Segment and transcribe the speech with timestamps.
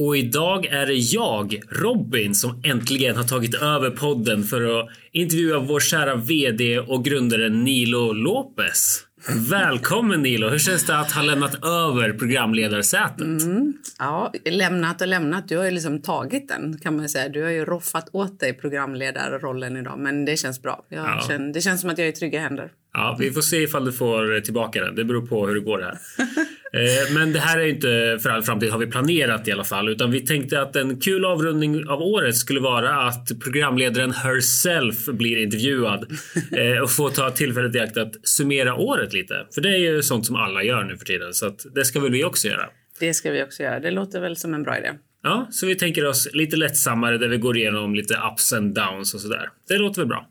[0.00, 5.58] Och idag är det jag, Robin, som äntligen har tagit över podden för att intervjua
[5.58, 9.04] vår kära VD och grundare Nilo Lopez.
[9.50, 10.48] Välkommen Nilo!
[10.48, 13.20] Hur känns det att ha lämnat över programledarsätet?
[13.20, 13.72] Mm.
[13.98, 15.48] Ja, lämnat och lämnat.
[15.48, 17.28] Du har ju liksom tagit den kan man säga.
[17.28, 20.84] Du har ju roffat åt dig programledarrollen idag, men det känns bra.
[20.88, 21.24] Ja.
[21.28, 22.72] Känner, det känns som att jag är i trygga händer.
[22.92, 24.94] Ja, vi får se ifall du får tillbaka den.
[24.94, 25.98] Det beror på hur det går här.
[26.72, 29.88] Eh, men det här är inte för all framtid har vi planerat i alla fall,
[29.88, 35.36] utan vi tänkte att en kul avrundning av året skulle vara att programledaren herself blir
[35.36, 36.02] intervjuad
[36.52, 39.46] eh, och får ta tillfället i akt att summera året lite.
[39.54, 42.00] För det är ju sånt som alla gör nu för tiden, så att det ska
[42.00, 42.68] väl vi också göra.
[43.00, 43.80] Det ska vi också göra.
[43.80, 44.92] Det låter väl som en bra idé.
[45.22, 49.14] Ja, så vi tänker oss lite lättsammare där vi går igenom lite ups and downs
[49.14, 49.48] och sådär.
[49.68, 50.28] Det låter väl bra?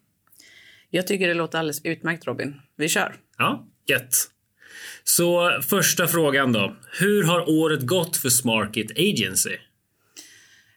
[0.89, 2.55] Jag tycker det låter alldeles utmärkt Robin.
[2.77, 3.15] Vi kör.
[3.37, 4.29] Ja, gött.
[5.03, 6.75] Så första frågan då.
[6.99, 9.57] Hur har året gått för Smarkit Agency?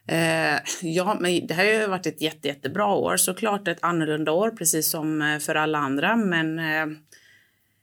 [0.07, 3.17] Eh, ja, men det här har varit ett jätte, jättebra år.
[3.17, 6.15] Såklart ett annorlunda år, precis som eh, för alla andra.
[6.15, 6.97] Men eh,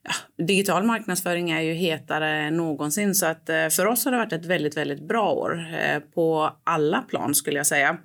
[0.02, 3.14] ja, digital marknadsföring är ju hetare än någonsin.
[3.14, 6.56] Så att, eh, för oss har det varit ett väldigt, väldigt bra år eh, på
[6.64, 7.98] alla plan skulle jag säga.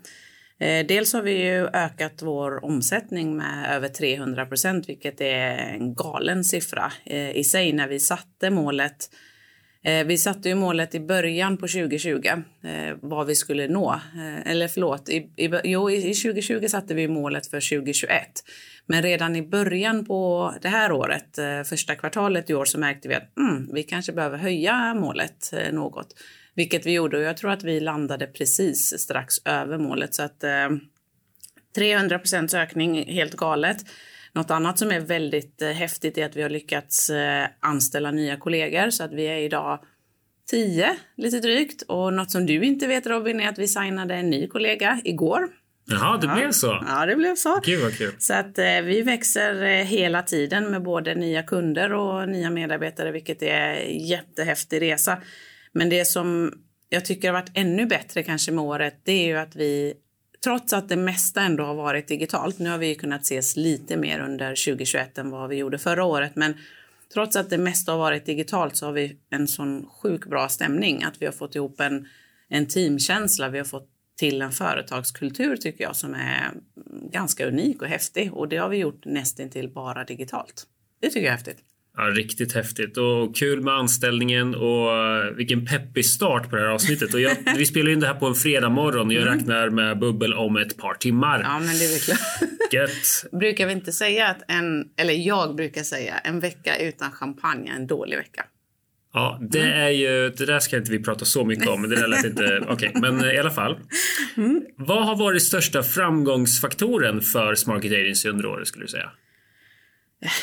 [0.60, 5.96] Eh, dels har vi ju ökat vår omsättning med över 300 procent, vilket är en
[5.96, 9.10] galen siffra eh, i sig när vi satte målet.
[9.84, 12.22] Eh, vi satte ju målet i början på 2020,
[13.02, 14.02] vad vi skulle nå.
[14.46, 18.28] Eller förlåt, i, i, jo, i 2020 satte vi målet för 2021.
[18.86, 23.16] Men redan i början på det här året, första kvartalet i år, så märkte vi
[23.16, 26.16] att mm, vi kanske behöver höja målet något.
[26.56, 30.16] Vilket vi gjorde och jag tror att vi landade precis strax över målet.
[30.16, 30.70] Så att eh,
[31.76, 33.78] 300 procents ökning, helt galet.
[34.34, 38.38] Något annat som är väldigt eh, häftigt är att vi har lyckats eh, anställa nya
[38.38, 39.80] kollegor så att vi är idag
[40.52, 41.82] 10 lite drygt.
[41.82, 45.50] Och något som du inte vet Robin är att vi signade en ny kollega igår.
[45.88, 46.36] Jaha, det ja.
[46.36, 46.84] blev så?
[46.88, 47.60] Ja, det blev så.
[47.64, 48.14] Gud vad kul.
[48.18, 53.12] Så att eh, vi växer eh, hela tiden med både nya kunder och nya medarbetare,
[53.12, 55.18] vilket är en jättehäftig resa.
[55.76, 56.54] Men det som
[56.90, 59.94] jag tycker har varit ännu bättre kanske med året, det är ju att vi
[60.44, 64.20] trots att det mesta ändå har varit digitalt, nu har vi kunnat ses lite mer
[64.20, 66.54] under 2021 än vad vi gjorde förra året, men
[67.14, 71.04] trots att det mesta har varit digitalt så har vi en sån sjukt bra stämning
[71.04, 72.08] att vi har fått ihop en,
[72.50, 76.52] en teamkänsla, vi har fått till en företagskultur tycker jag som är
[77.12, 80.68] ganska unik och häftig och det har vi gjort nästintill bara digitalt.
[81.00, 81.75] Det tycker jag är häftigt.
[81.98, 84.90] Ja, riktigt häftigt och kul med anställningen och
[85.38, 87.14] vilken peppig start på det här avsnittet.
[87.14, 89.38] Och jag, vi spelar in det här på en fredag morgon och jag mm.
[89.38, 91.42] räknar med bubbel om ett par timmar.
[91.44, 92.20] Ja, men det är klart.
[92.74, 93.32] Gött.
[93.40, 97.76] brukar vi inte säga att en, eller jag brukar säga en vecka utan champagne är
[97.76, 98.46] en dålig vecka.
[99.14, 99.80] Ja, det mm.
[99.80, 102.26] är ju, det där ska inte vi prata så mycket om, men det där lät
[102.26, 103.80] inte, okej, okay, men i alla fall.
[104.38, 104.62] Mm.
[104.78, 109.12] Vad har varit största framgångsfaktoren för Smarket Agency under året skulle du säga?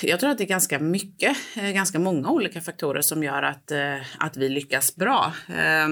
[0.02, 3.70] Jag tror att det är ganska mycket, eh, ganska många olika faktorer som gör att,
[3.70, 5.32] eh, att vi lyckas bra.
[5.48, 5.88] Eh,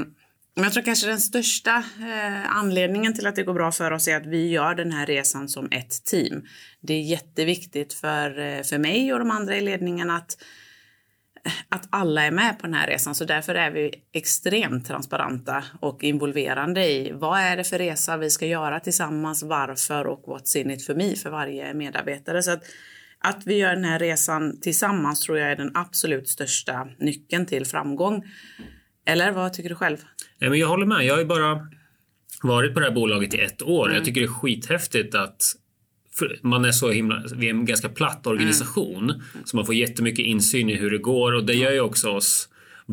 [0.54, 1.84] men jag tror kanske den största
[2.48, 5.48] anledningen till att det går bra för oss är att vi gör den här resan
[5.48, 6.42] som ett team.
[6.80, 10.36] Det är jätteviktigt för, för mig och de andra i ledningen att,
[11.68, 13.14] att alla är med på den här resan.
[13.14, 18.30] Så därför är vi extremt transparenta och involverande i vad är det för resa vi
[18.30, 22.42] ska göra tillsammans, varför och what's in it för mig för varje medarbetare.
[22.42, 22.62] Så att
[23.20, 27.66] att vi gör den här resan tillsammans tror jag är den absolut största nyckeln till
[27.66, 28.24] framgång.
[29.06, 29.96] Eller vad tycker du själv?
[30.38, 31.04] Men jag håller med.
[31.04, 31.68] Jag har ju bara
[32.42, 33.84] varit på det här bolaget i ett år.
[33.84, 33.96] Mm.
[33.96, 35.56] Jag tycker det är skithäftigt att
[36.42, 39.22] man är så himla, vi är en ganska platt organisation mm.
[39.44, 42.48] så man får jättemycket insyn i hur det går och det gör ju också oss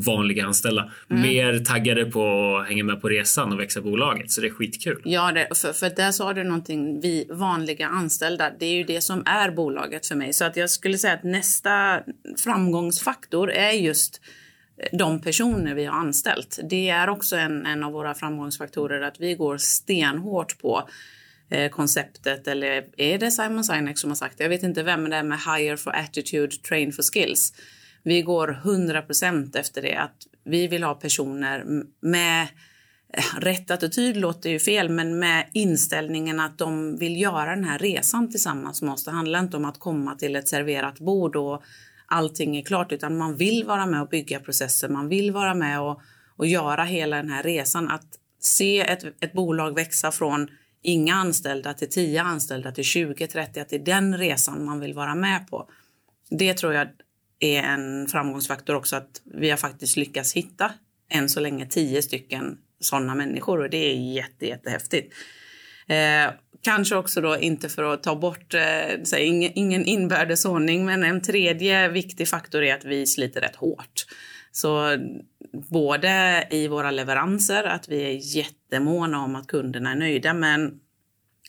[0.06, 1.22] vanliga anställda mm.
[1.22, 4.32] mer taggade på att hänga med på resan och växa bolaget.
[4.32, 5.02] Så det är skitkul.
[5.06, 9.02] Ja, det, för, för där sa du någonting, vi vanliga anställda, det är ju det
[9.02, 10.34] som är bolaget för mig.
[10.34, 12.02] Så att jag skulle säga att nästa
[12.44, 14.22] framgångsfaktor är just
[14.92, 16.60] de personer vi har anställt.
[16.70, 20.90] Det är också en, en av våra framgångsfaktorer att vi går stenhårt på
[21.50, 24.44] eh, konceptet eller är det Simon Sinek som har sagt det?
[24.44, 27.54] Jag vet inte vem, men det är med hire for attitude, train for skills.
[28.08, 29.96] Vi går 100% efter det.
[29.96, 31.66] Att vi vill ha personer
[32.02, 32.48] med
[33.14, 37.80] eh, rätt attityd låter ju fel, men med inställningen att de vill göra den här
[37.80, 39.04] resan tillsammans med oss.
[39.04, 41.64] Det handlar inte om att komma till ett serverat bord och
[42.06, 44.90] allting är klart, utan man vill vara med och bygga processer.
[44.90, 46.02] Man vill vara med och,
[46.38, 47.90] och göra hela den här resan.
[47.90, 48.08] Att
[48.40, 50.48] se ett, ett bolag växa från
[50.82, 54.94] inga anställda till 10 anställda till 20, 30, att det är den resan man vill
[54.94, 55.70] vara med på.
[56.30, 56.88] Det tror jag
[57.40, 60.72] är en framgångsfaktor också att vi har faktiskt lyckats hitta
[61.10, 65.14] än så länge tio stycken sådana människor och det är jätte, jättehäftigt.
[65.88, 70.86] Eh, kanske också då inte för att ta bort eh, så ingen, ingen inbördes ordning,
[70.86, 74.06] men en tredje viktig faktor är att vi sliter rätt hårt.
[74.52, 74.98] Så
[75.72, 80.80] både i våra leveranser, att vi är jättemåna om att kunderna är nöjda, men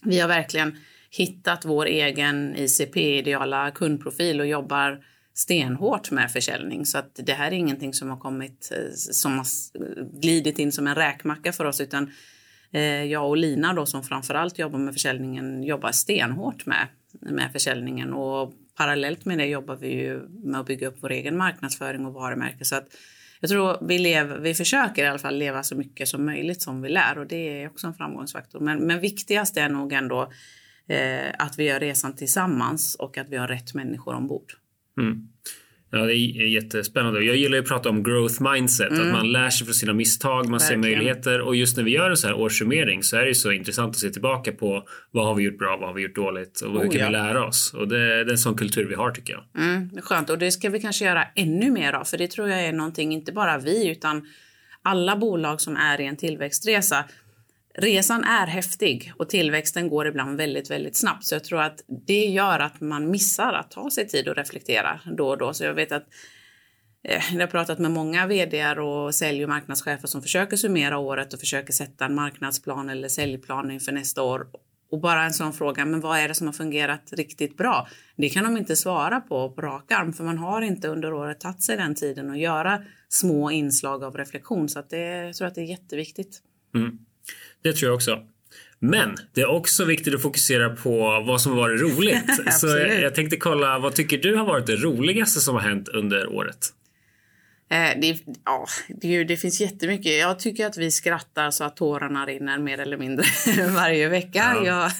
[0.02, 0.76] vi har verkligen
[1.11, 5.05] hittat vår egen ICP, ideala kundprofil och jobbar
[5.38, 6.87] stenhårt med försäljning.
[6.87, 9.46] Så att det här är ingenting som har kommit eh, som har
[10.20, 12.12] glidit in som en räkmacka för oss utan
[12.73, 16.87] eh, jag och Lina då som framförallt jobbar med försäljningen jobbar stenhårt med,
[17.20, 21.37] med försäljningen och parallellt med det jobbar vi ju med att bygga upp vår egen
[21.37, 22.64] marknadsföring och varumärke.
[22.64, 22.88] Så att
[23.41, 26.82] jag tror vi, lever, vi försöker i alla fall leva så mycket som möjligt som
[26.82, 28.61] vi lär och det är också en framgångsfaktor.
[28.61, 30.32] Men, men viktigast är nog ändå
[30.88, 34.52] eh, att vi gör resan tillsammans och att vi har rätt människor ombord.
[34.98, 35.28] Mm.
[35.90, 37.24] Ja, det är jättespännande.
[37.24, 39.06] Jag gillar att prata om growth mindset, mm.
[39.06, 40.60] att man lär sig från sina misstag, man Verkligen.
[40.60, 43.52] ser möjligheter och just när vi gör en så här årssummering så är det så
[43.52, 46.60] intressant att se tillbaka på vad har vi gjort bra, vad har vi gjort dåligt
[46.60, 47.06] och oh, hur kan ja.
[47.06, 47.74] vi lära oss?
[47.74, 49.64] Och det, det är en sån kultur vi har tycker jag.
[49.64, 52.60] Mm, skönt och det ska vi kanske göra ännu mer av för det tror jag
[52.60, 54.26] är någonting, inte bara vi utan
[54.82, 57.04] alla bolag som är i en tillväxtresa
[57.78, 61.25] resan är häftig och tillväxten går ibland väldigt, väldigt snabbt.
[61.25, 65.00] Så jag tror att det gör att man missar att ta sig tid och reflektera
[65.16, 65.54] då och då.
[65.54, 66.06] Så jag vet att
[67.04, 71.32] eh, jag har pratat med många vd och sälj och marknadschefer som försöker summera året
[71.32, 74.46] och försöker sätta en marknadsplan eller säljplan inför nästa år.
[74.90, 77.88] Och bara en sån fråga, men vad är det som har fungerat riktigt bra?
[78.16, 81.40] Det kan de inte svara på på rak arm, för man har inte under året
[81.40, 84.69] tagit sig den tiden att göra små inslag av reflektion.
[84.69, 86.42] Så att det, jag tror att det är jätteviktigt.
[86.74, 86.98] Mm.
[87.62, 88.19] Det tror jag också.
[88.80, 92.52] Men det är också viktigt att fokusera på vad som har varit roligt.
[92.60, 95.88] så jag, jag tänkte kolla, vad tycker du har varit det roligaste som har hänt
[95.88, 96.72] under året?
[97.70, 100.19] Eh, det, ja, det, det, finns jättemycket.
[100.19, 103.25] Jag tycker att vi skrattar så att tårarna rinner mer eller mindre
[103.75, 104.56] varje vecka.
[104.56, 104.65] Ja.
[104.65, 104.93] Jag,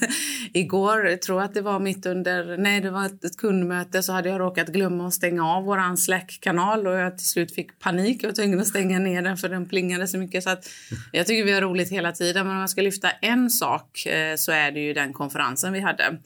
[0.53, 4.29] igår, tror att det var mitt under nej, det var ett, ett kundmöte, så hade
[4.29, 8.23] jag råkat glömma att stänga av vår Slack-kanal och jag till slut fick panik.
[8.23, 10.45] Jag var tvungen att stänga ner den för den plingade så mycket.
[10.45, 10.71] Så att,
[11.13, 12.47] jag tycker vi har roligt hela tiden.
[12.47, 15.81] Men om jag ska lyfta en sak eh, så är det ju den konferensen vi
[15.81, 16.19] hade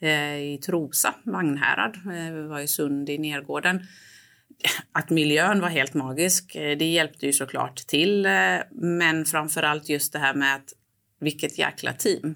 [0.00, 1.96] eh, i Trosa, Vagnhärad.
[2.34, 3.86] Vi var i Sund i Nergården
[4.92, 8.26] att miljön var helt magisk, eh, det hjälpte ju såklart till.
[8.26, 8.32] Eh,
[8.70, 10.74] men framför allt just det här med att
[11.20, 12.34] vilket jäkla team.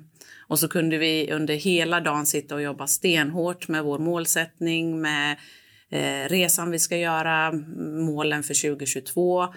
[0.49, 5.37] Och så kunde vi under hela dagen sitta och jobba stenhårt med vår målsättning, med
[5.91, 7.53] eh, resan vi ska göra,
[8.07, 9.55] målen för 2022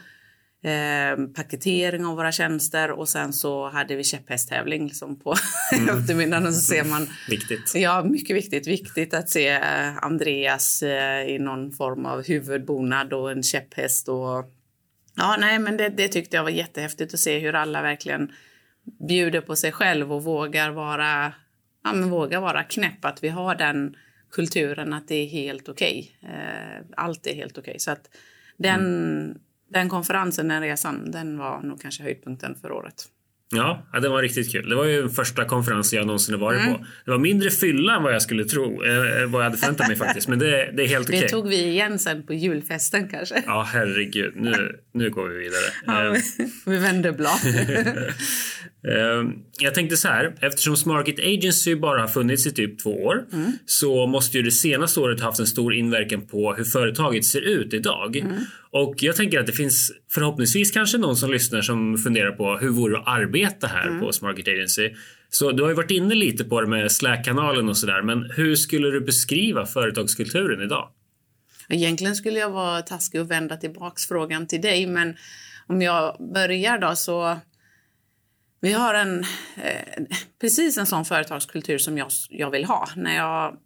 [0.63, 5.35] eh, paketering av våra tjänster och sen så hade vi käpphästtävling liksom på
[5.73, 5.99] mm.
[5.99, 6.53] eftermiddagen.
[6.53, 7.71] Så ser man, viktigt.
[7.75, 8.67] Ja, mycket viktigt.
[8.67, 14.09] Viktigt att se eh, Andreas eh, i någon form av huvudbonad och en käpphäst.
[14.09, 14.45] Och,
[15.15, 18.31] ja, nej, men det, det tyckte jag var jättehäftigt att se hur alla verkligen
[19.07, 21.33] bjuder på sig själv och vågar vara,
[21.83, 23.05] ja, men vågar vara knäpp.
[23.05, 23.95] Att vi har den
[24.31, 26.11] kulturen att det är helt okej.
[26.21, 26.33] Okay.
[26.97, 27.71] Allt är helt okej.
[27.71, 27.79] Okay.
[27.79, 28.09] Så att
[28.57, 29.37] den, mm
[29.69, 33.07] den konferensen, den resan, den var nog kanske höjdpunkten för året.
[33.49, 34.69] Ja, det var riktigt kul.
[34.69, 36.73] Det var ju första konferensen jag någonsin varit mm.
[36.73, 36.85] på.
[37.05, 39.97] Det var mindre fylla än vad jag skulle tro, eh, vad jag hade förväntat mig
[39.97, 40.27] faktiskt.
[40.27, 41.21] Men det, det är helt okej.
[41.21, 43.43] Det tog vi igen sen på julfesten kanske.
[43.45, 44.33] Ja, herregud.
[44.35, 45.65] Nu, nu går vi vidare.
[45.85, 46.21] Ja, eh.
[46.65, 47.39] vi vänder blad.
[48.87, 53.25] Eh, jag tänkte så här, eftersom Smarket Agency bara har funnits i typ två år
[53.33, 53.51] mm.
[53.65, 57.73] så måste ju det senaste året haft en stor inverkan på hur företaget ser ut
[57.73, 58.17] idag.
[58.17, 58.33] Mm.
[58.71, 62.69] Och jag tänker att det finns förhoppningsvis kanske någon som lyssnar som funderar på hur
[62.69, 63.99] vore det att arbeta här mm.
[63.99, 64.93] på Smarket Agency.
[65.29, 68.55] Så du har ju varit inne lite på det med Slack-kanalen och sådär, men hur
[68.55, 70.89] skulle du beskriva företagskulturen idag?
[71.69, 75.15] Egentligen skulle jag vara taskig och vända tillbaks frågan till dig, men
[75.67, 77.37] om jag börjar då så
[78.61, 79.19] vi har en,
[79.63, 80.03] eh,
[80.41, 82.89] precis en sån företagskultur som jag, jag vill ha.
[82.95, 83.57] När jag,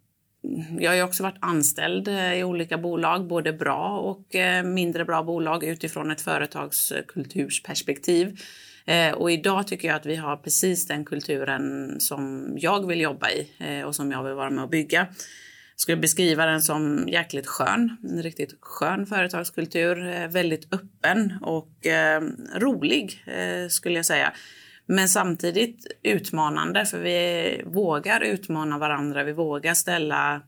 [0.78, 5.22] jag har också varit anställd eh, i olika bolag, både bra och eh, mindre bra
[5.22, 8.40] bolag utifrån ett företagskultursperspektiv.
[8.84, 13.30] Eh, och idag tycker jag att vi har precis den kulturen som jag vill jobba
[13.30, 13.48] i
[13.86, 15.00] och som jag vill vara med och bygga.
[15.00, 15.08] Jag
[15.80, 21.86] skulle beskriva den som jäkligt skön, en riktigt skön företagskultur, väldigt öppen och
[22.56, 23.24] rolig
[23.68, 24.32] skulle jag säga.
[24.86, 29.24] Men samtidigt utmanande, för vi vågar utmana varandra.
[29.24, 30.42] Vi vågar ställa...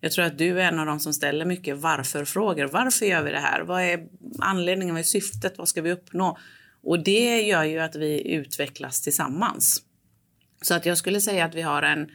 [0.00, 2.64] Jag tror att du är en av dem som ställer mycket varför-frågor.
[2.64, 3.60] Varför gör vi det här?
[3.60, 4.06] Vad är
[4.38, 4.94] anledningen?
[4.94, 5.58] Vad är syftet?
[5.58, 6.38] Vad ska vi uppnå?
[6.82, 9.82] Och det gör ju att vi utvecklas tillsammans.
[10.62, 12.10] Så att jag skulle säga att vi har en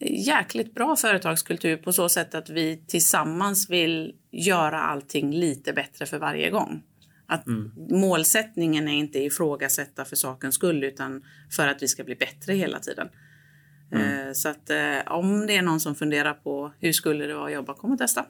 [0.00, 6.18] jäkligt bra företagskultur på så sätt att vi tillsammans vill göra allting lite bättre för
[6.18, 6.82] varje gång.
[7.26, 7.72] Att mm.
[7.90, 11.24] Målsättningen är inte ifrågasätta för sakens skull utan
[11.56, 13.08] för att vi ska bli bättre hela tiden.
[13.92, 14.28] Mm.
[14.28, 17.46] Eh, så att eh, om det är någon som funderar på hur skulle det vara
[17.46, 18.26] att jobba, kom och testa.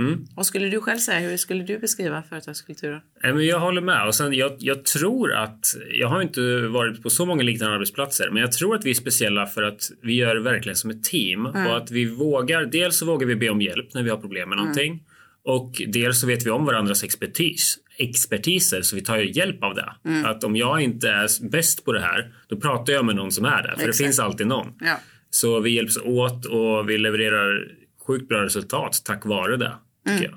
[0.00, 0.26] Mm.
[0.36, 1.18] Vad skulle du själv säga?
[1.30, 3.00] Hur skulle du beskriva företagskulturen?
[3.22, 4.06] Jag håller med.
[4.06, 5.66] Och sen, jag, jag, tror att,
[5.98, 8.94] jag har inte varit på så många liknande arbetsplatser, men jag tror att vi är
[8.94, 11.66] speciella för att vi gör det verkligen som ett team mm.
[11.66, 12.64] och att vi vågar.
[12.64, 14.64] Dels så vågar vi be om hjälp när vi har problem med mm.
[14.64, 15.04] någonting mm.
[15.44, 19.74] och dels så vet vi om varandras expertis expertiser så vi tar ju hjälp av
[19.74, 19.94] det.
[20.04, 20.26] Mm.
[20.26, 23.44] Att om jag inte är bäst på det här, då pratar jag med någon som
[23.44, 23.68] är det.
[23.68, 23.98] För Exakt.
[23.98, 24.72] det finns alltid någon.
[24.80, 25.00] Ja.
[25.30, 27.68] Så vi hjälps åt och vi levererar
[28.06, 29.72] sjukt bra resultat tack vare det.
[30.08, 30.22] Mm.
[30.22, 30.34] Jag.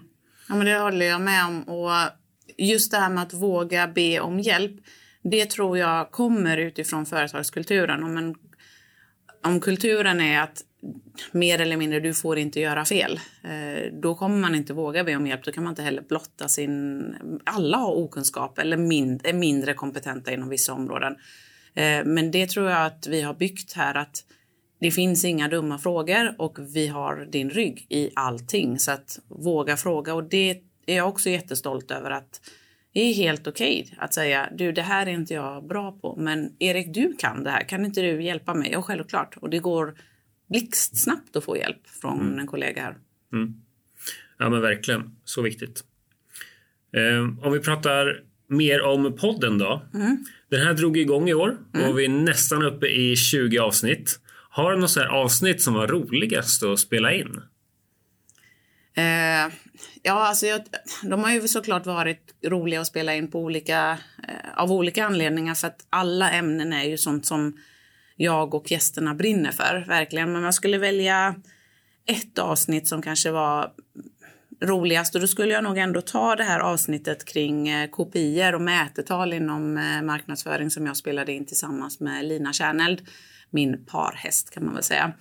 [0.49, 1.63] Ja, men det håller jag med om.
[1.63, 1.91] Och
[2.57, 4.71] just det här med att våga be om hjälp.
[5.23, 8.03] Det tror jag kommer utifrån företagskulturen.
[8.03, 8.35] Om, en,
[9.43, 10.63] om kulturen är att
[11.31, 13.19] mer eller mindre du får inte göra fel.
[13.43, 15.43] Eh, då kommer man inte våga be om hjälp.
[15.43, 17.03] Då kan man inte heller blotta sin...
[17.43, 18.77] Alla har okunskap eller
[19.27, 21.15] är mindre kompetenta inom vissa områden.
[21.73, 24.23] Eh, men det tror jag att vi har byggt här att
[24.79, 28.79] det finns inga dumma frågor och vi har din rygg i allting.
[28.79, 32.41] Så att våga fråga och det är jag också jättestolt över att
[32.93, 36.15] det är helt okej okay att säga du det här är inte jag bra på
[36.15, 38.69] men Erik du kan det här kan inte du hjälpa mig?
[38.71, 39.93] Ja självklart och det går
[40.49, 42.39] blixtsnabbt att få hjälp från mm.
[42.39, 42.95] en kollega här.
[43.33, 43.53] Mm.
[44.37, 45.83] Ja men verkligen, så viktigt.
[46.95, 49.81] Eh, om vi pratar mer om podden då.
[49.93, 50.25] Mm.
[50.49, 51.95] Den här drog igång i år och mm.
[51.95, 54.19] vi är nästan uppe i 20 avsnitt.
[54.49, 57.41] Har du något avsnitt som var roligast att spela in?
[58.95, 59.53] Eh,
[60.03, 60.61] ja, alltså jag,
[61.03, 63.97] de har ju såklart varit roliga att spela in på olika,
[64.27, 67.57] eh, av olika anledningar för att alla ämnen är ju sånt som
[68.15, 70.31] jag och gästerna brinner för, verkligen.
[70.31, 71.35] Men jag skulle välja
[72.05, 73.71] ett avsnitt som kanske var
[74.61, 78.61] roligast och då skulle jag nog ändå ta det här avsnittet kring eh, kopior och
[78.61, 83.07] mätetal inom eh, marknadsföring som jag spelade in tillsammans med Lina Kärneld,
[83.49, 85.13] min parhäst kan man väl säga.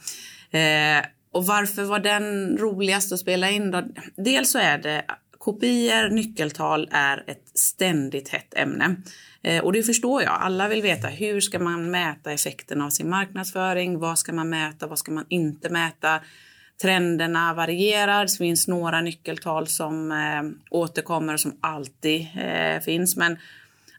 [0.50, 3.82] Eh, och varför var den roligast att spela in då?
[4.16, 5.04] Dels så är det
[5.38, 8.96] kopior, nyckeltal är ett ständigt hett ämne.
[9.42, 10.38] Eh, och det förstår jag.
[10.40, 13.98] Alla vill veta hur ska man mäta effekten av sin marknadsföring?
[13.98, 14.86] Vad ska man mäta?
[14.86, 16.20] Vad ska man inte mäta?
[16.82, 18.22] Trenderna varierar.
[18.22, 23.16] Det finns några nyckeltal som eh, återkommer och som alltid eh, finns.
[23.16, 23.38] Men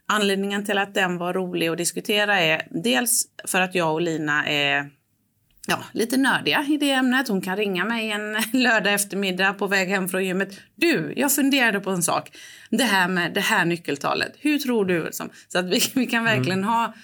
[0.06, 4.46] anledningen till att den var rolig att diskutera är dels för att jag och Lina
[4.46, 4.90] är
[5.66, 7.28] ja, lite nördiga i det ämnet.
[7.28, 10.60] Hon kan ringa mig en lördag eftermiddag på väg hem från gymmet.
[10.74, 12.30] Du, jag funderade på en sak.
[12.70, 14.32] Det här med det här nyckeltalet.
[14.38, 15.10] Hur tror du?
[15.48, 16.68] Så att vi, vi kan verkligen mm.
[16.68, 16.94] ha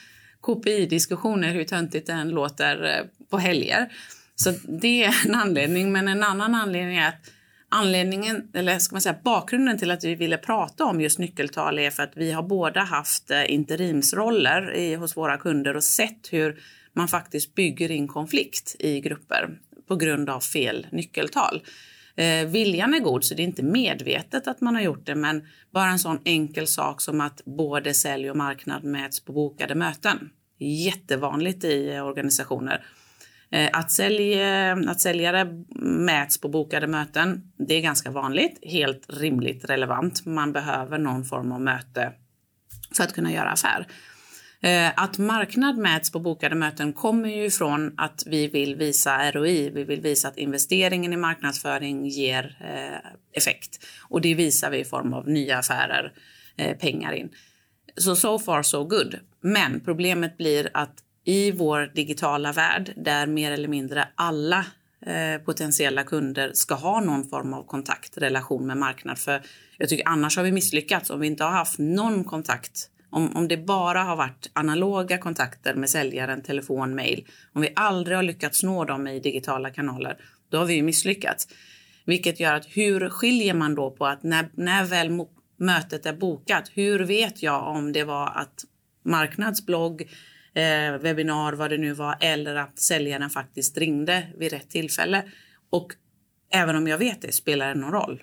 [0.40, 3.92] KPI-diskussioner hur töntigt det än låter eh, på helger.
[4.36, 5.92] Så det är en anledning.
[5.92, 7.30] Men en annan anledning är att
[7.70, 11.90] anledningen, eller ska man säga bakgrunden till att vi ville prata om just nyckeltal är
[11.90, 16.60] för att vi har båda haft eh, interimsroller i, hos våra kunder och sett hur
[16.92, 19.58] man faktiskt bygger in konflikt i grupper
[19.88, 21.62] på grund av fel nyckeltal.
[22.16, 25.46] Eh, viljan är god, så det är inte medvetet att man har gjort det, men
[25.70, 30.30] bara en sån enkel sak som att både sälj och marknad mäts på bokade möten.
[30.58, 32.86] Jättevanligt i eh, organisationer.
[33.52, 39.06] Eh, att, sälj, eh, att säljare mäts på bokade möten, det är ganska vanligt, helt
[39.08, 40.26] rimligt relevant.
[40.26, 42.12] Man behöver någon form av möte
[42.96, 43.86] för att kunna göra affär.
[44.62, 49.70] Eh, att marknad mäts på bokade möten kommer ju ifrån att vi vill visa ROI.
[49.70, 52.56] Vi vill visa att investeringen i marknadsföring ger
[53.36, 56.12] effekt och det visar vi i form av nya affärer,
[56.80, 57.28] pengar in.
[57.96, 59.18] Så so far so good.
[59.40, 64.66] Men problemet blir att i vår digitala värld där mer eller mindre alla
[65.06, 69.18] eh, potentiella kunder ska ha någon form av kontakt, relation med marknad.
[69.18, 69.42] För
[69.78, 73.48] jag tycker annars har vi misslyckats om vi inte har haft någon kontakt om, om
[73.48, 78.62] det bara har varit analoga kontakter med säljaren, telefon, mail, om vi aldrig har lyckats
[78.62, 80.16] nå dem i digitala kanaler,
[80.48, 81.48] då har vi misslyckats.
[82.04, 86.70] Vilket gör att hur skiljer man då på att när, när väl mötet är bokat,
[86.74, 88.64] hur vet jag om det var att
[89.04, 90.08] marknadsblogg,
[90.54, 95.24] eh, webbinar, vad det nu var, eller att säljaren faktiskt ringde vid rätt tillfälle.
[95.70, 95.92] Och
[96.52, 98.22] även om jag vet det spelar det någon roll.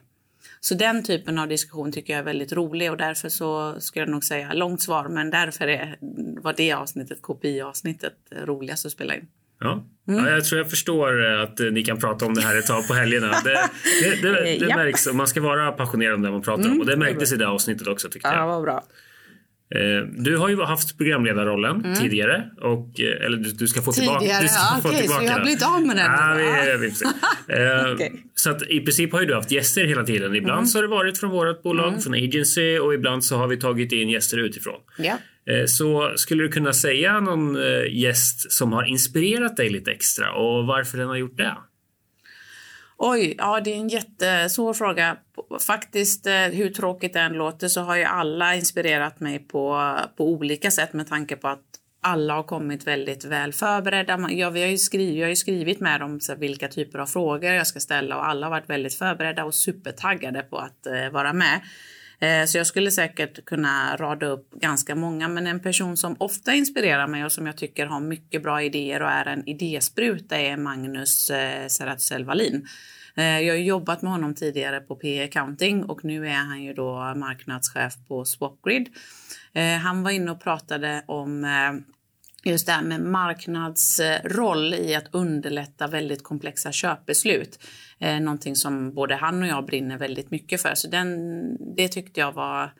[0.60, 4.12] Så den typen av diskussion tycker jag är väldigt rolig och därför så skulle jag
[4.12, 5.98] nog säga långt svar, men därför är,
[6.42, 9.28] var det avsnittet, KPI-avsnittet, roligast att spela in.
[9.60, 9.86] Ja.
[10.08, 10.26] Mm.
[10.26, 12.94] ja, jag tror jag förstår att ni kan prata om det här ett tag på
[12.94, 13.28] helgerna.
[13.44, 13.70] Det,
[14.02, 14.76] det, det, det ja.
[14.76, 16.74] märks, man ska vara passionerad om det man pratar mm.
[16.74, 18.48] om och det märktes i det avsnittet också tyckte ja, jag.
[18.48, 18.84] Vad bra.
[19.76, 21.96] Eh, du har ju haft programledarrollen mm.
[21.96, 22.50] tidigare.
[22.62, 25.20] Och, eh, eller du, du ska få tidigare, tillbaka, du ska ja, få okay, tillbaka
[25.20, 26.06] så jag har blivit av med den?
[26.06, 26.94] Ja, vi, vi,
[27.48, 28.10] vi, okay.
[28.36, 30.36] Så att i princip har ju du haft gäster hela tiden.
[30.36, 30.68] Ibland mm.
[30.68, 32.02] så har det varit från vårt bolag, mm.
[32.02, 34.80] från agency och ibland så har vi tagit in gäster utifrån.
[34.98, 35.18] Ja.
[35.68, 37.58] Så skulle du kunna säga någon
[37.90, 41.58] gäst som har inspirerat dig lite extra och varför den har gjort det?
[43.00, 45.18] Oj, ja det är en jättesvår fråga.
[45.68, 50.30] Faktiskt, eh, hur tråkigt det än låter, så har ju alla inspirerat mig på, på
[50.30, 51.64] olika sätt med tanke på att
[52.02, 54.32] alla har kommit väldigt väl förberedda.
[54.32, 57.06] Jag, vi har ju skrivit, jag har ju skrivit med dem så vilka typer av
[57.06, 61.10] frågor jag ska ställa och alla har varit väldigt förberedda och supertaggade på att eh,
[61.12, 61.62] vara med.
[62.20, 66.54] Eh, så jag skulle säkert kunna rada upp ganska många, men en person som ofta
[66.54, 70.58] inspirerar mig och som jag tycker har mycket bra idéer och är en idéspruta är
[70.58, 72.68] Magnus eh, Wallin.
[73.16, 76.74] Eh, jag har jobbat med honom tidigare på PE Accounting och nu är han ju
[76.74, 78.90] då marknadschef på Swapgrid.
[79.54, 81.96] Eh, han var inne och pratade om eh,
[82.52, 87.60] just det här med marknadsroll i att underlätta väldigt komplexa köpbeslut.
[88.00, 90.76] Eh, någonting som både han och jag brinner väldigt mycket för.
[90.76, 92.72] Så den, det tyckte jag var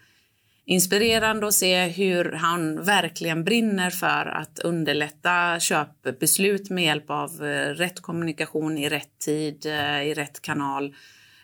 [0.68, 7.70] inspirerande att se hur han verkligen brinner för att underlätta köpbeslut med hjälp av eh,
[7.70, 10.96] rätt kommunikation i rätt tid, eh, i rätt kanal.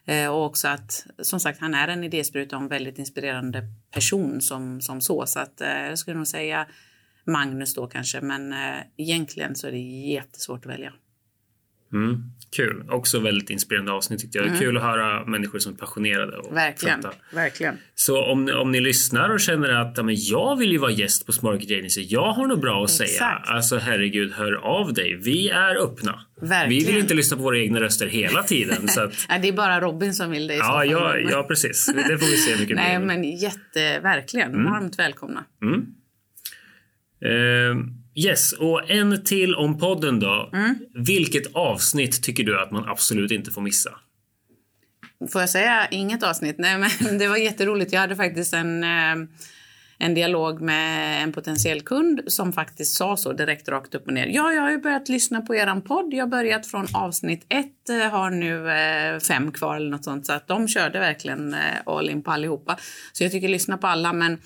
[0.05, 3.61] Eh, och också att, som sagt, han är en idéspruta och en väldigt inspirerande
[3.93, 5.25] person som, som så.
[5.25, 6.67] Så att jag skulle nog säga
[7.27, 10.93] Magnus då kanske, men eh, egentligen så är det jättesvårt att välja.
[11.93, 12.23] Mm,
[12.55, 12.85] kul.
[12.89, 14.47] Också väldigt inspirerande avsnitt tyckte jag.
[14.47, 14.59] Mm.
[14.59, 16.37] Kul att höra människor som är passionerade.
[16.37, 17.03] Och verkligen.
[17.33, 17.77] verkligen.
[17.95, 21.25] Så om, om ni lyssnar och känner att ja, men jag vill ju vara gäst
[21.25, 22.05] på Smart Agency.
[22.09, 23.09] Jag har något bra att Exakt.
[23.09, 23.25] säga.
[23.25, 25.15] Alltså herregud, hör av dig.
[25.15, 26.19] Vi är öppna.
[26.41, 26.69] Verkligen.
[26.69, 28.87] Vi vill inte lyssna på våra egna röster hela tiden.
[28.87, 29.13] så att...
[29.29, 31.85] ja, det är bara Robin som vill det i ja, så ja, ja, precis.
[31.85, 34.53] Det får vi se mycket Nej, men jätte, verkligen.
[34.53, 34.71] Mm.
[34.71, 35.45] Varmt välkomna.
[35.61, 35.85] Mm.
[37.25, 37.75] Uh,
[38.15, 40.49] yes, och en till om podden då.
[40.53, 40.75] Mm.
[40.95, 43.91] Vilket avsnitt tycker du att man absolut inte får missa?
[45.31, 46.55] Får jag säga inget avsnitt?
[46.57, 47.93] Nej, men det var jätteroligt.
[47.93, 49.27] Jag hade faktiskt en, eh,
[49.99, 54.27] en dialog med en potentiell kund som faktiskt sa så direkt rakt upp och ner.
[54.27, 56.13] Ja, jag har ju börjat lyssna på eran podd.
[56.13, 60.25] Jag har börjat från avsnitt ett, eh, har nu eh, fem kvar eller något sånt.
[60.25, 61.55] Så att de körde verkligen
[61.85, 62.77] all in på allihopa.
[63.13, 64.37] Så jag tycker lyssna på alla, men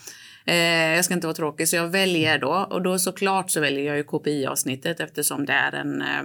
[0.48, 3.86] Eh, jag ska inte vara tråkig så jag väljer då och då såklart så väljer
[3.86, 6.24] jag ju KPI-avsnittet eftersom det är en, eh,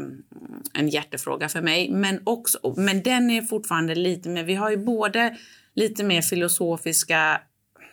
[0.79, 1.91] en hjärtefråga för mig.
[1.91, 5.37] Men, också, men den är fortfarande lite mer, vi har ju både
[5.75, 7.41] lite mer filosofiska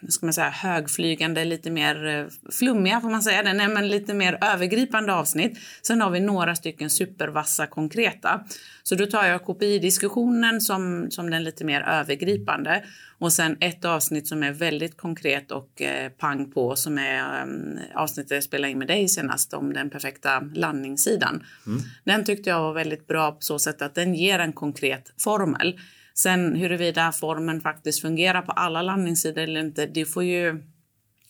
[0.07, 4.13] ska man säga, högflygande, lite mer eh, flummiga får man säga det, nej, men lite
[4.13, 5.59] mer övergripande avsnitt.
[5.81, 8.43] Sen har vi några stycken supervassa konkreta.
[8.83, 12.83] Så då tar jag KPI-diskussionen som, som den lite mer övergripande
[13.19, 17.79] och sen ett avsnitt som är väldigt konkret och eh, pang på som är um,
[17.95, 21.43] avsnittet jag spelade in med dig senast om den perfekta landningssidan.
[21.67, 21.81] Mm.
[22.03, 25.79] Den tyckte jag var väldigt bra på så sätt att den ger en konkret formel.
[26.23, 30.63] Sen huruvida formen faktiskt fungerar på alla landningssidor eller inte, det får ju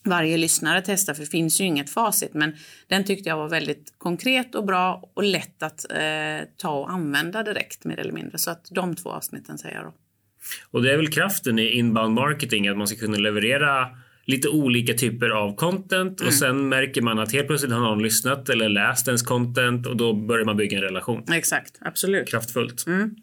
[0.05, 2.33] varje lyssnare testa för det finns ju inget facit.
[2.33, 2.55] Men
[2.87, 7.43] den tyckte jag var väldigt konkret och bra och lätt att eh, ta och använda
[7.43, 8.37] direkt mer eller mindre.
[8.37, 9.93] Så att de två avsnitten säger jag då.
[10.71, 13.87] Och det är väl kraften i inbound marketing att man ska kunna leverera
[14.25, 16.27] lite olika typer av content mm.
[16.27, 19.97] och sen märker man att helt plötsligt har någon lyssnat eller läst ens content och
[19.97, 21.23] då börjar man bygga en relation.
[21.33, 22.29] Exakt, absolut.
[22.29, 22.87] Kraftfullt.
[22.87, 23.15] Mm.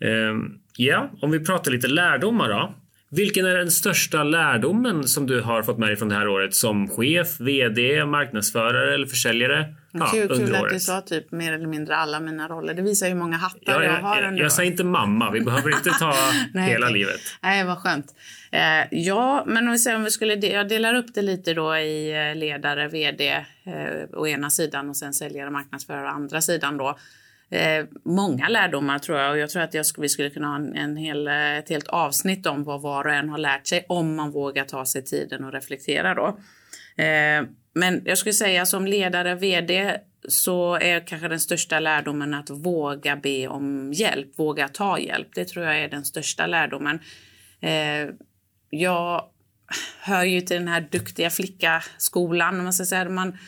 [0.00, 2.74] Um, ja, om vi pratar lite lärdomar då.
[3.10, 6.54] Vilken är den största lärdomen som du har fått med dig från det här året
[6.54, 9.74] som chef, vd, marknadsförare eller försäljare?
[9.92, 12.74] Ja, kul, kul att du sa typ mer eller mindre alla mina roller.
[12.74, 14.22] Det visar hur många hattar ja, jag, jag har.
[14.22, 16.14] Jag, jag säger inte mamma, vi behöver inte ta
[16.54, 17.20] Nej, hela livet.
[17.42, 18.14] Nej, vad skönt.
[18.50, 21.76] Eh, ja, men om vi, säger, om vi skulle jag delar upp det lite då
[21.76, 23.42] i eh, ledare, vd eh,
[24.12, 26.98] å ena sidan och sen säljare, marknadsförare å andra sidan då
[27.50, 30.74] eh, många lärdomar tror jag och jag tror att jag, vi skulle kunna ha en,
[30.74, 34.16] en hel, eh, ett helt avsnitt om vad var och en har lärt sig om
[34.16, 36.26] man vågar ta sig tiden och reflektera då.
[37.02, 37.42] Eh,
[37.74, 43.16] men jag skulle säga som ledare, vd så är kanske den största lärdomen att våga
[43.16, 45.28] be om hjälp, våga ta hjälp.
[45.34, 47.00] Det tror jag är den största lärdomen.
[47.60, 48.08] Eh,
[48.70, 49.24] jag
[50.00, 53.08] hör ju till den här duktiga flicka-skolan, man ska säga.
[53.08, 53.38] Man,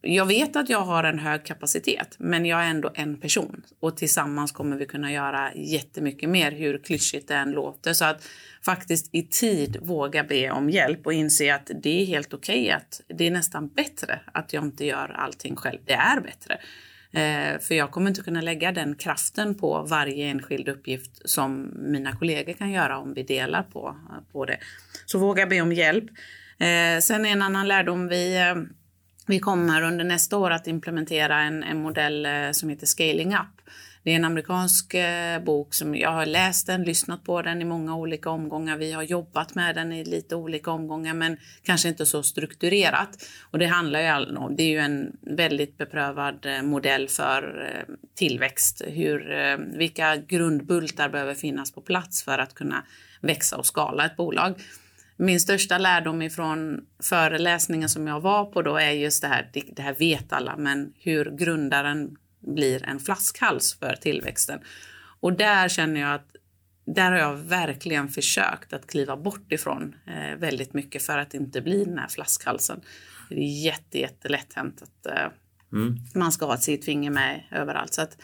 [0.00, 3.96] jag vet att jag har en hög kapacitet, men jag är ändå en person och
[3.96, 7.92] tillsammans kommer vi kunna göra jättemycket mer, hur klyschigt det än låter.
[7.92, 8.28] Så att
[8.64, 12.70] faktiskt i tid våga be om hjälp och inse att det är helt okej okay
[12.70, 15.78] att det är nästan bättre att jag inte gör allting själv.
[15.84, 16.58] Det är bättre.
[17.12, 22.16] Eh, för jag kommer inte kunna lägga den kraften på varje enskild uppgift som mina
[22.16, 23.96] kollegor kan göra om vi delar på,
[24.32, 24.58] på det.
[25.06, 26.04] Så våga be om hjälp.
[26.58, 28.54] Eh, sen en annan lärdom vi eh,
[29.28, 33.70] vi kommer under nästa år att implementera en, en modell eh, som heter Scaling Up.
[34.02, 37.64] Det är en amerikansk eh, bok som jag har läst den, lyssnat på den i
[37.64, 38.76] många olika omgångar.
[38.76, 43.28] Vi har jobbat med den i lite olika omgångar men kanske inte så strukturerat.
[43.50, 47.68] Och det handlar ju om, det är ju en väldigt beprövad eh, modell för
[48.14, 48.82] tillväxt.
[48.86, 52.84] Hur, vilka grundbultar behöver finnas på plats för att kunna
[53.20, 54.54] växa och skala ett bolag.
[55.20, 59.82] Min största lärdom ifrån föreläsningen som jag var på då är just det här, det
[59.82, 64.60] här vet alla, men hur grundaren blir en flaskhals för tillväxten.
[65.20, 66.28] Och där känner jag att
[66.94, 71.60] där har jag verkligen försökt att kliva bort ifrån eh, väldigt mycket för att inte
[71.60, 72.80] bli den här flaskhalsen.
[73.28, 75.28] Det är jätte, jättelätt hänt att eh,
[75.72, 75.96] mm.
[76.14, 77.94] man ska ha sitt finger med överallt.
[77.94, 78.16] Så att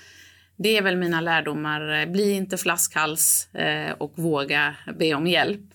[0.57, 2.07] det är väl mina lärdomar.
[2.07, 5.75] Bli inte flaskhals eh, och våga be om hjälp.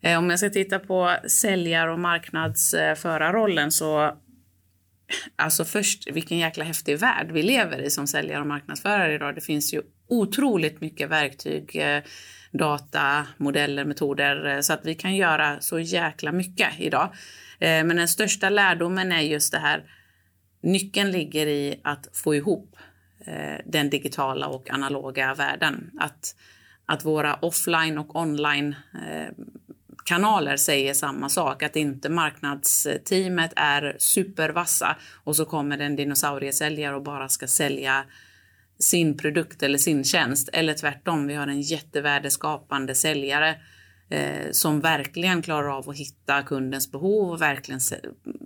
[0.00, 4.18] Eh, om jag ska titta på säljar och marknadsförarrollen så
[5.36, 9.34] Alltså först, vilken jäkla häftig värld vi lever i som säljare och marknadsförare idag.
[9.34, 12.02] Det finns ju otroligt mycket verktyg, eh,
[12.52, 17.14] data, modeller, metoder eh, så att vi kan göra så jäkla mycket idag.
[17.60, 19.84] Men den största lärdomen är just det här.
[20.62, 22.76] Nyckeln ligger i att få ihop
[23.64, 25.90] den digitala och analoga världen.
[26.00, 26.34] Att,
[26.86, 28.74] att våra offline och online
[30.08, 36.96] kanaler säger samma sak, att inte marknadsteamet är supervassa och så kommer det en dinosauriesäljare
[36.96, 38.04] och bara ska sälja
[38.78, 40.48] sin produkt eller sin tjänst.
[40.52, 43.56] Eller tvärtom, vi har en jättevärdeskapande säljare
[44.10, 47.80] eh, som verkligen klarar av att hitta kundens behov och verkligen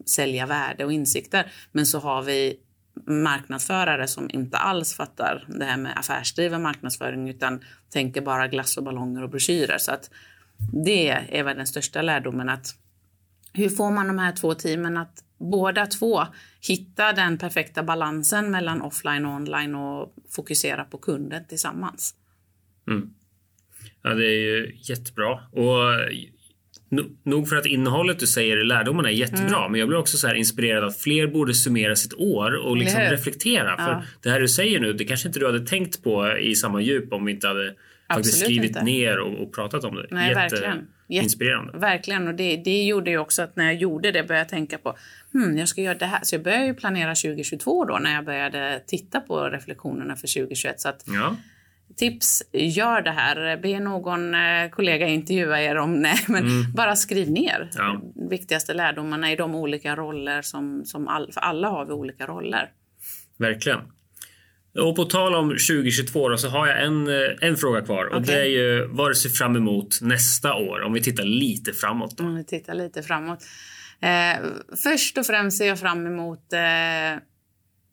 [0.06, 1.52] sälja värde och insikter.
[1.72, 2.56] Men så har vi
[3.06, 8.84] marknadsförare som inte alls fattar det här med affärsdriven marknadsföring utan tänker bara glass och
[8.84, 9.78] ballonger och broschyrer.
[9.78, 10.10] Så att
[10.72, 12.74] det är väl den största lärdomen att
[13.52, 16.26] hur får man de här två teamen att båda två
[16.68, 22.14] hitta den perfekta balansen mellan offline och online och fokusera på kunden tillsammans.
[22.88, 23.10] Mm.
[24.02, 25.32] Ja, det är ju jättebra.
[25.52, 26.12] Och
[27.22, 29.72] nog för att innehållet du säger, lärdomarna är jättebra, mm.
[29.72, 33.00] men jag blir också så här inspirerad att fler borde summera sitt år och liksom
[33.00, 33.74] reflektera.
[33.78, 33.84] Ja.
[33.84, 36.80] För det här du säger nu, det kanske inte du hade tänkt på i samma
[36.80, 37.74] djup om vi inte hade
[38.14, 38.82] faktiskt skrivit inte.
[38.82, 40.06] ner och, och, pratat om det.
[40.10, 40.86] Nej, Jätte, verkligen.
[41.08, 41.78] Inspirerande.
[41.78, 44.78] Verkligen, och det, det gjorde ju också att när jag gjorde det började jag tänka
[44.78, 44.96] på
[45.32, 46.20] hmm, jag ska göra det här.
[46.22, 50.80] Så jag började ju planera 2022 då när jag började titta på reflektionerna för 2021.
[50.80, 51.36] Så att, ja.
[51.96, 53.56] Tips, gör det här.
[53.56, 56.72] Be någon eh, kollega intervjua er om nej, men mm.
[56.72, 58.00] bara skriv ner ja.
[58.30, 62.70] viktigaste lärdomarna i de olika roller som, som all, för alla har vi olika roller.
[63.38, 63.80] Verkligen.
[64.78, 68.20] Och på tal om 2022 då, så har jag en, eh, en fråga kvar och
[68.20, 68.34] okay.
[68.34, 72.18] det är ju vad du ser fram emot nästa år om vi tittar lite framåt.
[72.18, 72.24] Då.
[72.24, 73.38] Om vi tittar lite framåt.
[74.00, 74.46] Eh,
[74.82, 77.22] först och främst ser jag fram emot eh,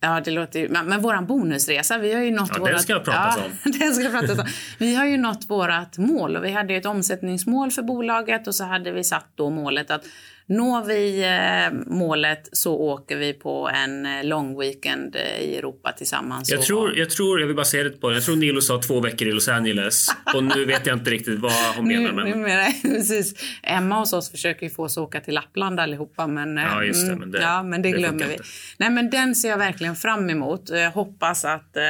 [0.02, 0.70] Ja, det låter ju...
[0.70, 2.74] Men, men våran bonusresa, vi har ju nått ja, vårat...
[2.74, 3.72] Den ska jag prata ja, om.
[3.80, 4.46] den ska pratas om.
[4.78, 8.64] Vi har ju nått vårat mål och vi hade ett omsättningsmål för bolaget och så
[8.64, 10.06] hade vi satt då målet att
[10.50, 15.92] Når vi eh, målet så åker vi på en eh, lång weekend eh, i Europa
[15.92, 16.50] tillsammans.
[16.52, 19.00] Jag tror, jag tror, jag vill bara säga det på Jag tror Nilo sa två
[19.00, 22.12] veckor i Los Angeles och nu vet jag inte riktigt vad hon menar.
[22.12, 22.30] Men...
[22.30, 23.34] Nu, menar precis.
[23.64, 27.16] Emma hos oss försöker ju få oss åka till Lappland allihopa men, ja, just det,
[27.16, 28.38] men det, ja, men det, det glömmer vi.
[28.78, 30.70] Nej, men den ser jag verkligen fram emot.
[30.70, 31.84] Jag hoppas att eh,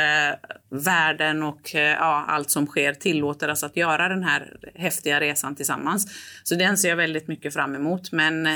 [0.70, 6.08] världen och ja, allt som sker tillåter oss att göra den här häftiga resan tillsammans.
[6.44, 8.12] Så den ser jag väldigt mycket fram emot.
[8.12, 8.49] Men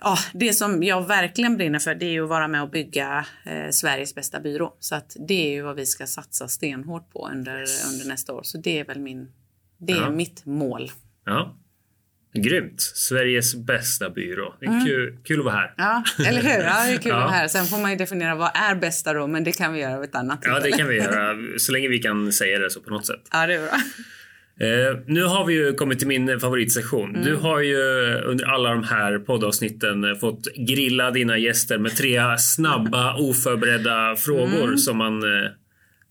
[0.00, 3.70] ja, det som jag verkligen brinner för det är att vara med och bygga eh,
[3.70, 4.76] Sveriges bästa byrå.
[4.80, 8.42] Så att det är ju vad vi ska satsa stenhårt på under, under nästa år.
[8.42, 9.32] Så det är väl min,
[9.78, 10.10] det är ja.
[10.10, 10.92] mitt mål.
[11.24, 11.56] Ja.
[12.34, 12.80] Grymt!
[12.80, 14.54] Sveriges bästa byrå.
[14.60, 14.86] Det är mm.
[14.86, 15.74] kul, kul att vara här.
[15.76, 16.64] Ja, eller hur?
[16.64, 17.16] Ja, det är kul ja.
[17.16, 17.48] att vara här.
[17.48, 20.08] Sen får man ju definiera vad är bästa då, men det kan vi göra vid
[20.08, 21.36] ett annat Ja, det kan vi göra.
[21.58, 23.28] Så länge vi kan säga det så på något sätt.
[23.32, 23.76] Ja, det är bra.
[24.60, 27.10] Eh, nu har vi ju kommit till min favoritsektion.
[27.10, 27.24] Mm.
[27.24, 27.76] Du har ju
[28.24, 34.78] under alla de här poddavsnitten fått grilla dina gäster med tre snabba oförberedda frågor mm.
[34.78, 35.50] som man eh,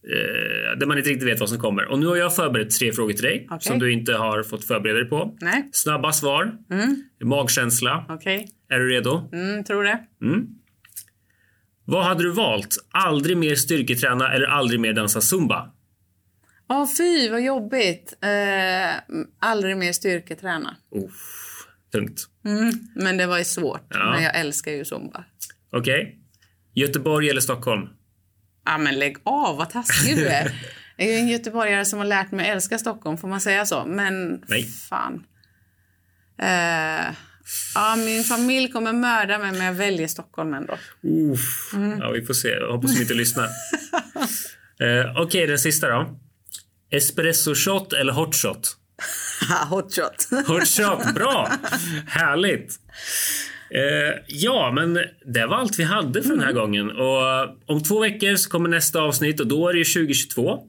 [0.10, 1.86] Eh, där man inte riktigt vet vad som kommer.
[1.86, 3.60] Och nu har jag förberett tre frågor till dig okay.
[3.60, 5.38] som du inte har fått förbereda dig på.
[5.41, 5.69] Nej.
[5.71, 6.53] Snabba svar.
[6.71, 7.03] Mm.
[7.23, 8.05] Magkänsla.
[8.10, 8.45] Okay.
[8.69, 9.29] Är du redo?
[9.33, 9.99] Mm, tror det.
[10.21, 10.47] Mm.
[11.86, 12.77] Vad hade du valt?
[12.91, 15.71] Aldrig mer styrketräna eller aldrig mer dansa zumba?
[16.69, 18.13] Åh oh, fy vad jobbigt.
[18.21, 20.75] Eh, aldrig mer styrketräna.
[20.95, 22.27] Uff, tungt.
[22.45, 23.88] Mm, men det var ju svårt.
[23.89, 24.12] Ja.
[24.12, 25.23] Men jag älskar ju zumba.
[25.71, 26.01] Okej.
[26.01, 26.15] Okay.
[26.73, 27.89] Göteborg eller Stockholm?
[28.65, 30.51] Ja, men lägg av, vad taskig du är.
[30.99, 33.86] Jag är en göteborgare som har lärt mig att älska Stockholm, får man säga så?
[33.86, 34.63] Men Nej.
[34.63, 35.23] fan.
[36.41, 37.15] Eh,
[37.75, 40.73] Ja, min familj kommer mörda mig men jag väljer Stockholm ändå.
[41.03, 41.73] Uff.
[41.99, 42.49] Ja, vi får se.
[42.49, 43.45] Jag hoppas de inte lyssnar.
[44.84, 46.19] eh, Okej, okay, den sista då.
[46.91, 48.76] Espresso shot eller hot shot?
[49.69, 50.28] hot shot.
[50.47, 51.47] hot shot, bra!
[52.08, 52.80] Härligt.
[53.69, 56.38] Eh, ja, men det var allt vi hade för mm.
[56.38, 56.62] den här mm.
[56.62, 56.91] gången.
[56.91, 60.60] Och om två veckor så kommer nästa avsnitt och då är det 2022.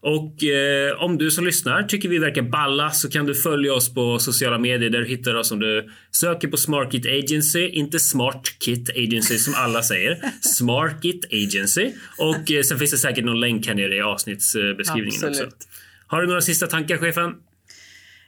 [0.00, 3.94] Och eh, om du som lyssnar tycker vi verkar balla så kan du följa oss
[3.94, 8.90] på sociala medier där du hittar oss om du söker på SmartKit Agency, inte SmartKit
[8.90, 10.18] Agency som alla säger.
[10.40, 11.92] SmartKit Agency.
[12.18, 15.52] Och eh, sen finns det säkert någon länk här nere i avsnittsbeskrivningen Absolut.
[15.52, 15.68] också.
[16.06, 17.34] Har du några sista tankar, chefen?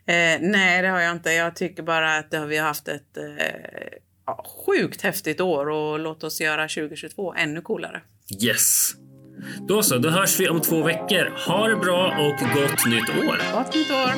[0.06, 1.30] Eh, nej, det har jag inte.
[1.30, 3.24] Jag tycker bara att vi har haft ett eh,
[4.28, 8.02] ja, sjukt häftigt år och låt oss göra 2022 ännu coolare.
[8.44, 8.90] Yes!
[9.68, 11.32] Då så, då hörs vi om två veckor.
[11.46, 13.40] Ha det bra och gott nytt år!
[13.52, 14.12] Gott nytt år!